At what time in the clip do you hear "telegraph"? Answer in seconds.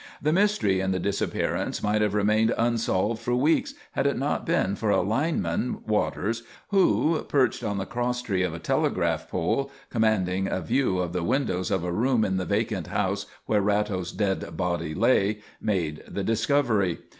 8.57-9.29